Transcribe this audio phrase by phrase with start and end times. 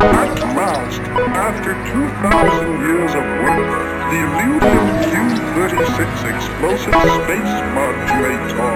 [0.00, 3.66] At last, after 2,000 years of work,
[4.10, 8.74] the Illudium Q-36 explosive space modulator.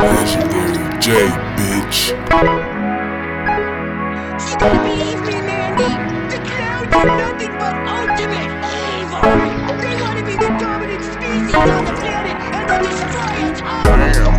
[0.00, 1.06] Legendary J,
[1.56, 2.00] bitch.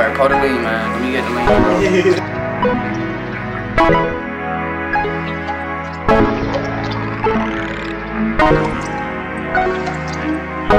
[0.00, 0.92] Alright, call the lead, man.
[0.92, 1.60] Let me get the lead, bro.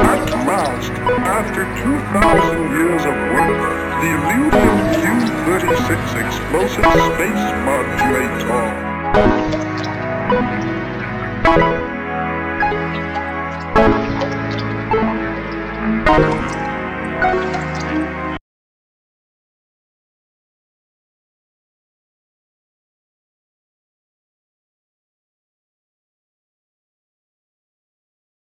[0.02, 3.62] At last, after 2,000 years of work,
[4.02, 8.66] the Illudium Q-36 explosive space modulator.